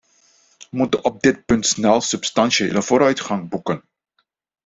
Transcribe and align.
We 0.69 0.77
moeten 0.77 1.03
op 1.03 1.21
dit 1.21 1.45
punt 1.45 1.65
snel 1.65 2.01
substantiële 2.01 2.81
vooruitgang 2.81 3.49
boeken. 3.49 3.83